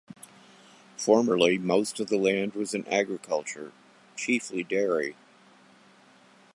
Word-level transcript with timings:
Formerly 0.97 1.59
most 1.59 1.99
of 1.99 2.07
the 2.07 2.17
land 2.17 2.55
was 2.55 2.73
in 2.73 2.87
agriculture, 2.87 3.71
chiefly 4.15 4.63
dairy. 4.63 5.15